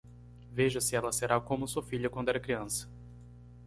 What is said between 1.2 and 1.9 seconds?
como sua